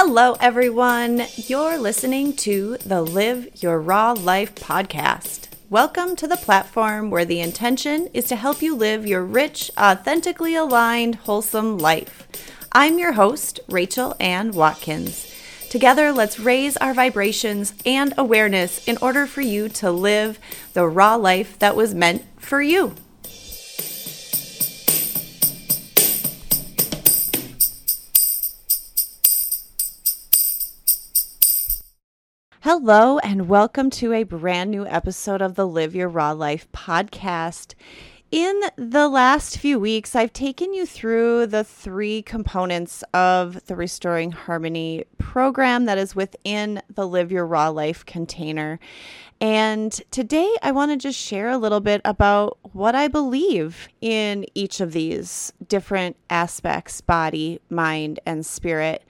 [0.00, 1.24] Hello, everyone.
[1.34, 5.48] You're listening to the Live Your Raw Life podcast.
[5.70, 10.54] Welcome to the platform where the intention is to help you live your rich, authentically
[10.54, 12.28] aligned, wholesome life.
[12.70, 15.34] I'm your host, Rachel Ann Watkins.
[15.68, 20.38] Together, let's raise our vibrations and awareness in order for you to live
[20.74, 22.94] the raw life that was meant for you.
[32.70, 37.72] Hello, and welcome to a brand new episode of the Live Your Raw Life podcast.
[38.30, 44.32] In the last few weeks, I've taken you through the three components of the Restoring
[44.32, 48.78] Harmony program that is within the Live Your Raw Life container.
[49.40, 54.44] And today, I want to just share a little bit about what I believe in
[54.54, 59.04] each of these different aspects body, mind, and spirit.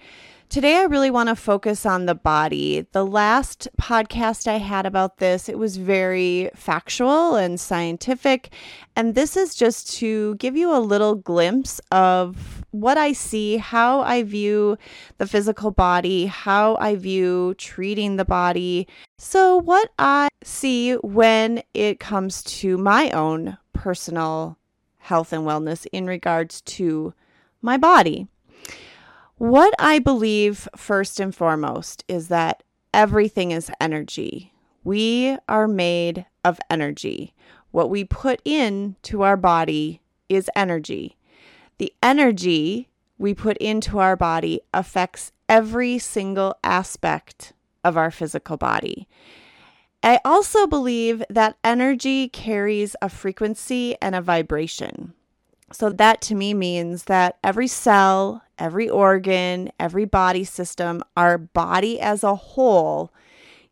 [0.48, 2.86] Today, I really want to focus on the body.
[2.92, 8.48] The last podcast I had about this, it was very factual and scientific.
[8.96, 14.00] And this is just to give you a little glimpse of what I see, how
[14.00, 14.78] I view
[15.18, 18.88] the physical body, how I view treating the body.
[19.18, 24.56] So, what I see when it comes to my own personal
[24.96, 27.12] health and wellness in regards to
[27.60, 28.28] my body.
[29.39, 34.53] What I believe first and foremost is that everything is energy.
[34.83, 37.34] We are made of energy.
[37.70, 41.17] What we put into our body is energy.
[41.78, 47.52] The energy we put into our body affects every single aspect
[47.84, 49.06] of our physical body.
[50.02, 55.12] I also believe that energy carries a frequency and a vibration.
[55.70, 62.01] So, that to me means that every cell, every organ, every body system, our body
[62.01, 63.12] as a whole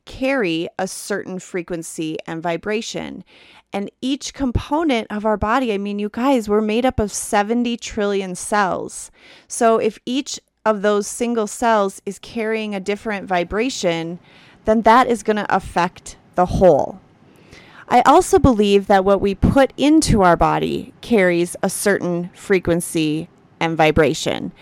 [0.04, 3.24] carry a certain frequency and vibration.
[3.72, 7.76] And each component of our body, I mean, you guys, we're made up of 70
[7.76, 9.10] trillion cells.
[9.48, 14.18] So, if each of those single cells is carrying a different vibration,
[14.64, 17.00] then that is going to affect the whole.
[17.88, 23.28] I also believe that what we put into our body carries a certain frequency
[23.60, 24.52] and vibration.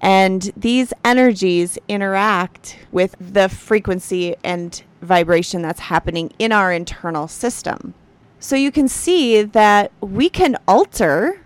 [0.00, 7.94] And these energies interact with the frequency and vibration that's happening in our internal system.
[8.40, 11.40] So you can see that we can alter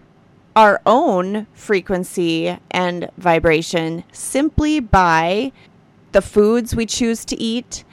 [0.56, 5.52] our own frequency and vibration simply by
[6.12, 7.84] the foods we choose to eat,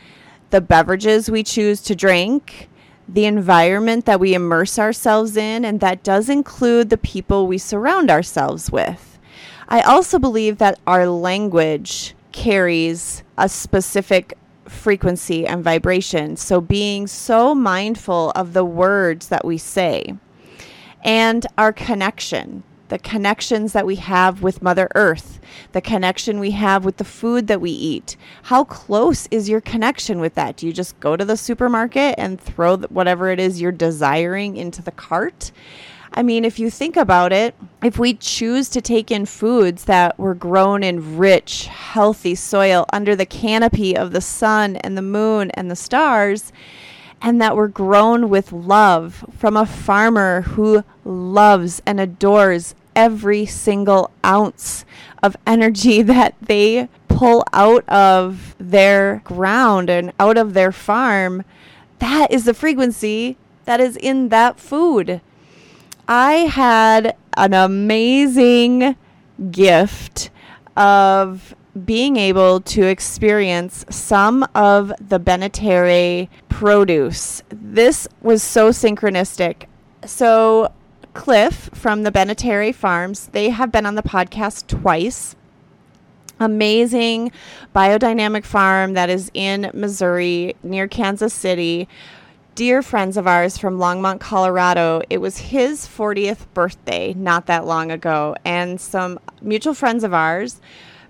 [0.51, 2.69] the beverages we choose to drink,
[3.07, 8.09] the environment that we immerse ourselves in, and that does include the people we surround
[8.09, 9.19] ourselves with.
[9.67, 16.35] I also believe that our language carries a specific frequency and vibration.
[16.37, 20.15] So, being so mindful of the words that we say
[21.03, 25.39] and our connection the connections that we have with Mother Earth,
[25.71, 28.17] the connection we have with the food that we eat.
[28.43, 30.57] How close is your connection with that?
[30.57, 34.81] Do you just go to the supermarket and throw whatever it is you're desiring into
[34.81, 35.51] the cart?
[36.15, 40.19] I mean, if you think about it, if we choose to take in foods that
[40.19, 45.49] were grown in rich, healthy soil under the canopy of the sun and the moon
[45.51, 46.53] and the stars,
[47.23, 54.11] and that were grown with love from a farmer who loves and adores every single
[54.25, 54.85] ounce
[55.23, 61.43] of energy that they pull out of their ground and out of their farm,
[61.99, 65.21] that is the frequency that is in that food.
[66.07, 68.97] I had an amazing
[69.49, 70.29] gift
[70.75, 71.55] of
[71.85, 77.41] being able to experience some of the Beneterre produce.
[77.49, 79.65] This was so synchronistic.
[80.05, 80.71] So
[81.13, 83.27] Cliff from the Beneterre Farms.
[83.27, 85.35] They have been on the podcast twice.
[86.39, 87.31] Amazing
[87.75, 91.87] biodynamic farm that is in Missouri near Kansas City.
[92.55, 97.91] Dear friends of ours from Longmont, Colorado, it was his 40th birthday not that long
[97.91, 100.61] ago, and some mutual friends of ours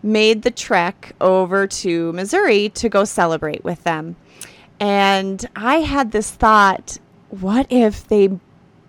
[0.04, 4.16] made the trek over to Missouri to go celebrate with them.
[4.80, 6.98] And I had this thought
[7.30, 8.30] what if they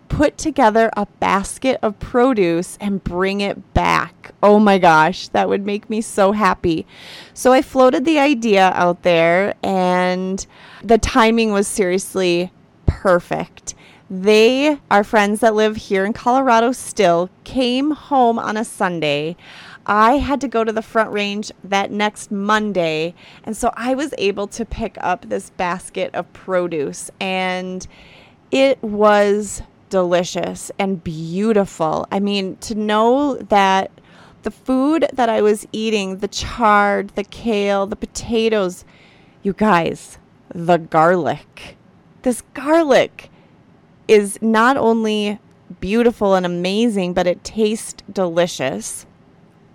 [0.08, 4.32] put together a basket of produce and bring it back.
[4.42, 6.86] Oh my gosh, that would make me so happy.
[7.32, 10.46] So I floated the idea out there, and
[10.84, 12.52] the timing was seriously
[12.86, 13.74] perfect.
[14.08, 19.36] They our friends that live here in Colorado still, came home on a Sunday.
[19.86, 23.14] I had to go to the front range that next Monday.
[23.44, 27.10] And so I was able to pick up this basket of produce.
[27.20, 27.86] And
[28.50, 32.06] it was delicious and beautiful.
[32.10, 33.90] I mean, to know that
[34.42, 38.84] the food that I was eating, the chard, the kale, the potatoes,
[39.42, 40.18] you guys,
[40.54, 41.76] the garlic.
[42.22, 43.30] This garlic
[44.08, 45.38] is not only
[45.80, 49.06] beautiful and amazing, but it tastes delicious.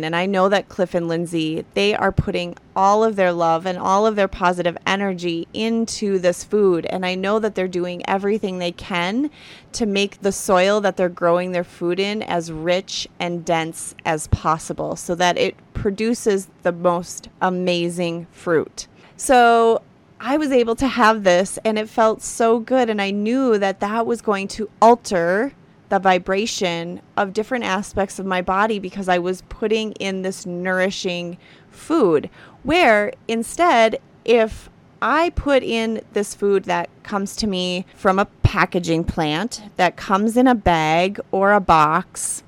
[0.02, 3.78] And I know that Cliff and Lindsay, they are putting all of their love and
[3.78, 6.86] all of their positive energy into this food.
[6.86, 9.30] And I know that they're doing everything they can
[9.74, 14.28] to make the soil that they're growing their food in as rich and dense as
[14.28, 18.88] possible so that it produces the most amazing fruit.
[19.18, 19.82] So
[20.22, 22.90] I was able to have this and it felt so good.
[22.90, 25.54] And I knew that that was going to alter
[25.90, 31.38] the vibration of different aspects of my body because I was putting in this nourishing
[31.70, 32.30] food.
[32.64, 34.70] Where instead, if
[35.02, 40.38] I put in this food that comes to me from a packaging plant that comes
[40.38, 42.44] in a bag or a box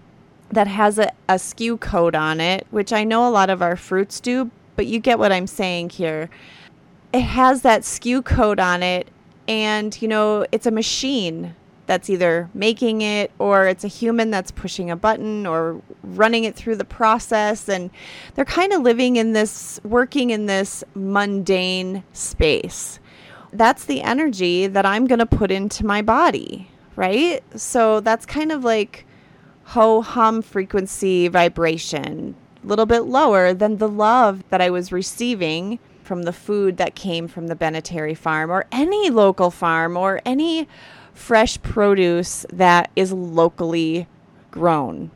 [0.51, 3.75] that has a, a SKU code on it, which I know a lot of our
[3.75, 6.29] fruits do, but you get what I'm saying here.
[7.13, 9.07] It has that SKU code on it,
[9.47, 11.55] and you know, it's a machine
[11.85, 16.55] that's either making it or it's a human that's pushing a button or running it
[16.55, 17.67] through the process.
[17.67, 17.89] And
[18.35, 22.99] they're kind of living in this, working in this mundane space.
[23.53, 27.43] That's the energy that I'm going to put into my body, right?
[27.59, 29.05] So that's kind of like
[29.63, 35.79] ho hum frequency vibration, a little bit lower than the love that I was receiving
[36.03, 40.67] from the food that came from the Beneterre farm or any local farm or any
[41.13, 44.07] fresh produce that is locally
[44.49, 45.11] grown.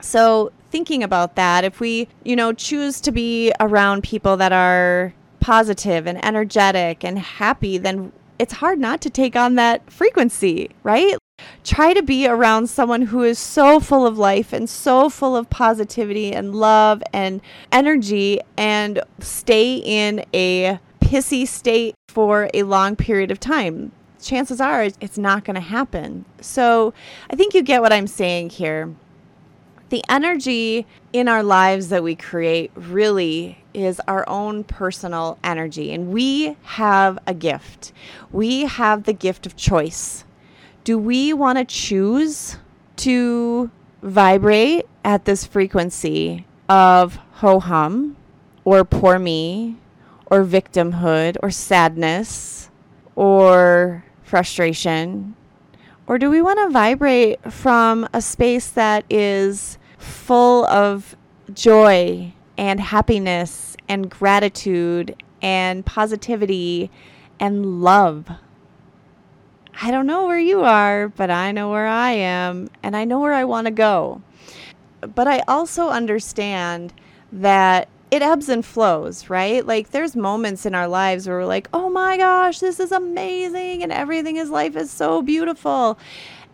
[0.00, 5.14] So, thinking about that, if we, you know, choose to be around people that are
[5.40, 11.16] positive and energetic and happy, then it's hard not to take on that frequency, right?
[11.64, 15.50] Try to be around someone who is so full of life and so full of
[15.50, 17.40] positivity and love and
[17.72, 24.84] energy and stay in a pissy state for a long period of time chances are
[24.84, 26.24] it's not going to happen.
[26.40, 26.94] So
[27.30, 28.94] I think you get what I'm saying here.
[29.90, 36.12] The energy in our lives that we create really is our own personal energy, and
[36.12, 37.92] we have a gift.
[38.30, 40.24] We have the gift of choice.
[40.84, 42.58] Do we want to choose
[42.96, 43.70] to
[44.02, 48.16] vibrate at this frequency of ho hum
[48.64, 49.76] or poor me
[50.26, 52.68] or victimhood or sadness
[53.16, 55.34] or frustration?
[56.06, 61.16] Or do we want to vibrate from a space that is full of
[61.52, 66.90] joy and happiness and gratitude and positivity
[67.40, 68.30] and love?
[69.80, 73.20] I don't know where you are, but I know where I am and I know
[73.20, 74.22] where I want to go.
[75.00, 76.92] But I also understand
[77.30, 79.64] that it ebbs and flows, right?
[79.66, 83.82] Like there's moments in our lives where we're like, "Oh my gosh, this is amazing
[83.82, 85.98] and everything in life is so beautiful."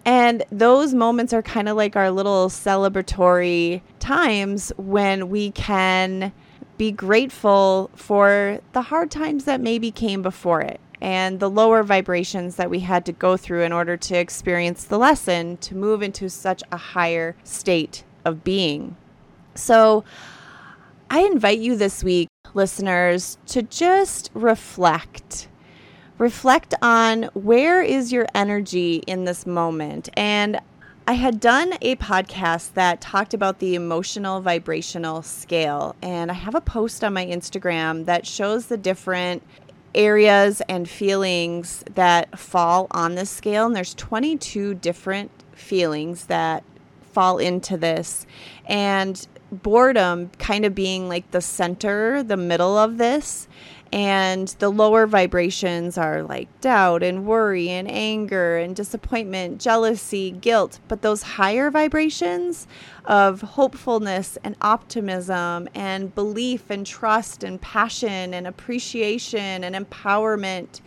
[0.05, 6.33] And those moments are kind of like our little celebratory times when we can
[6.77, 12.57] be grateful for the hard times that maybe came before it and the lower vibrations
[12.57, 16.29] that we had to go through in order to experience the lesson to move into
[16.29, 18.97] such a higher state of being.
[19.55, 20.03] So,
[21.15, 25.47] I invite you this week, listeners, to just reflect.
[26.19, 30.09] Reflect on where is your energy in this moment.
[30.15, 30.59] And
[31.07, 35.95] I had done a podcast that talked about the emotional vibrational scale.
[36.03, 39.45] And I have a post on my Instagram that shows the different
[39.95, 43.67] areas and feelings that fall on this scale.
[43.67, 46.65] And there's 22 different feelings that
[47.13, 48.27] fall into this.
[48.67, 49.25] And
[49.63, 53.49] boredom kind of being like the center, the middle of this.
[53.93, 60.81] And the lower vibrations are like doubt and worry and anger and disappointment, jealousy, guilt.
[60.89, 62.67] But those higher vibrations
[63.05, 70.81] of hopefulness and optimism and belief and trust and passion and appreciation and empowerment,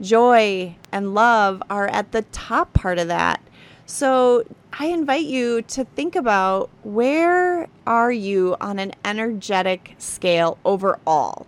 [0.00, 3.40] joy and love are at the top part of that.
[3.86, 11.46] So I invite you to think about where are you on an energetic scale overall,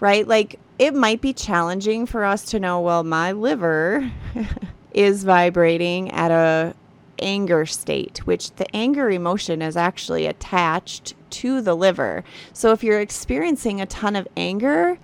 [0.00, 0.26] right?
[0.26, 4.10] Like it might be challenging for us to know, well, my liver
[4.92, 6.74] is vibrating at a
[7.20, 12.24] anger state, which the anger emotion is actually attached to the liver.
[12.52, 14.98] So if you're experiencing a ton of anger,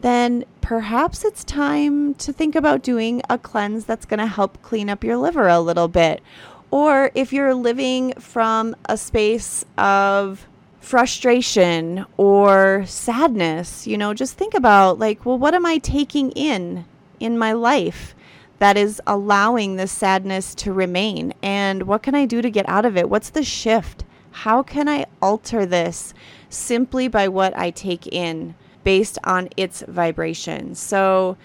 [0.00, 4.88] then perhaps it's time to think about doing a cleanse that's going to help clean
[4.88, 6.22] up your liver a little bit.
[6.70, 10.46] Or if you're living from a space of
[10.80, 16.84] frustration or sadness, you know, just think about like, well, what am I taking in
[17.18, 18.14] in my life
[18.58, 21.32] that is allowing this sadness to remain?
[21.42, 23.08] And what can I do to get out of it?
[23.08, 24.04] What's the shift?
[24.30, 26.14] How can I alter this
[26.48, 28.54] simply by what I take in
[28.88, 30.74] based on its vibration?
[30.74, 31.36] So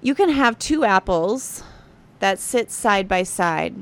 [0.00, 1.62] you can have two apples
[2.18, 3.74] that sit side by side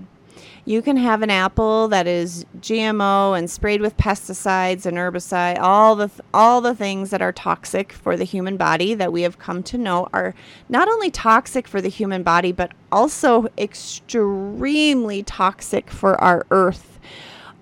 [0.65, 5.97] you can have an apple that is GMO and sprayed with pesticides and herbicide, all
[5.97, 9.39] the th- all the things that are toxic for the human body that we have
[9.39, 10.35] come to know are
[10.69, 16.99] not only toxic for the human body but also extremely toxic for our earth.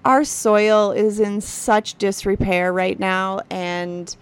[0.04, 4.14] Our soil is in such disrepair right now and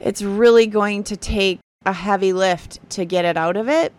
[0.00, 3.92] it's really going to take a heavy lift to get it out of it.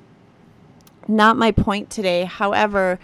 [1.08, 2.24] Not my point today.
[2.24, 3.00] However,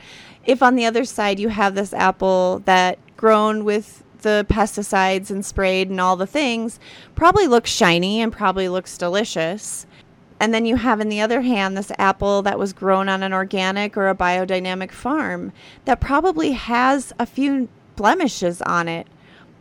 [0.45, 5.45] if on the other side you have this apple that grown with the pesticides and
[5.45, 6.79] sprayed and all the things
[7.15, 9.85] probably looks shiny and probably looks delicious.
[10.39, 13.31] And then you have, in the other hand, this apple that was grown on an
[13.31, 15.53] organic or a biodynamic farm
[15.85, 19.05] that probably has a few blemishes on it.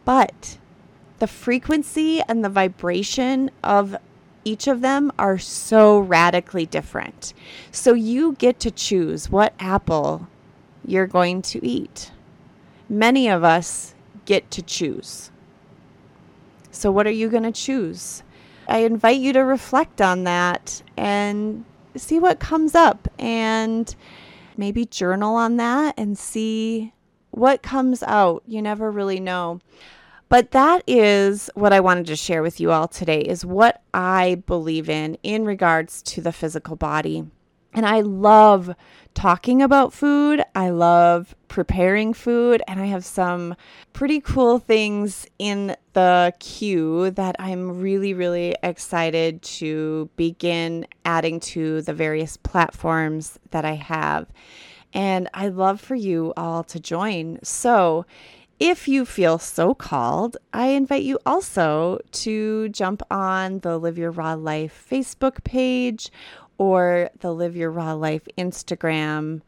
[0.07, 0.57] But
[1.21, 3.97] the frequency and the vibration of
[4.45, 7.35] each of them are so radically different.
[7.71, 10.29] So you get to choose what apple
[10.85, 12.11] you're going to eat.
[12.89, 15.31] Many of us get to choose.
[16.73, 18.23] So, what are you going to choose?
[18.67, 21.65] I invite you to reflect on that and
[21.97, 23.95] see what comes up and
[24.57, 26.93] maybe journal on that and see
[27.33, 28.43] what comes out.
[28.47, 29.61] You never really know.
[30.31, 34.43] But that is what I wanted to share with you all today is what I
[34.47, 37.27] believe in in regards to the physical body.
[37.73, 38.75] And I love
[39.13, 40.41] talking about food.
[40.55, 42.63] I love preparing food.
[42.69, 43.57] And I have some
[43.93, 51.83] pretty cool things in the queue that I'm really, really excited to begin adding to
[51.83, 54.29] the various platforms that I have.
[54.93, 57.39] And I'd love for you all to join.
[57.43, 58.07] So,
[58.61, 64.11] if you feel so called, I invite you also to jump on the Live Your
[64.11, 66.11] Raw Life Facebook page
[66.59, 69.41] or the Live Your Raw Life Instagram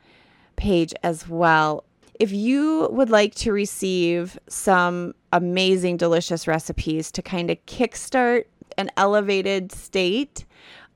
[0.57, 1.85] page as well.
[2.19, 8.45] If you would like to receive some amazing, delicious recipes to kind of kickstart
[8.79, 10.47] an elevated state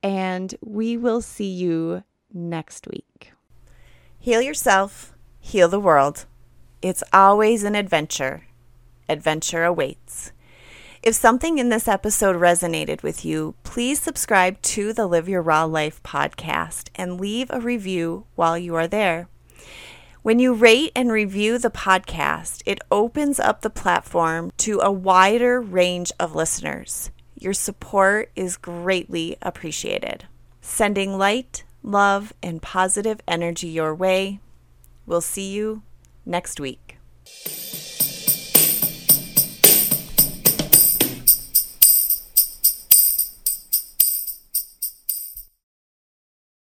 [0.02, 3.32] and we will see you next week.
[4.18, 6.26] Heal yourself, heal the world.
[6.82, 8.46] It's always an adventure.
[9.08, 10.32] Adventure awaits.
[11.04, 15.64] If something in this episode resonated with you, please subscribe to the Live Your Raw
[15.64, 19.28] Life podcast and leave a review while you are there.
[20.22, 25.60] When you rate and review the podcast, it opens up the platform to a wider
[25.60, 27.10] range of listeners.
[27.34, 30.24] Your support is greatly appreciated.
[30.62, 34.40] Sending light, love, and positive energy your way.
[35.04, 35.82] We'll see you
[36.24, 36.96] next week.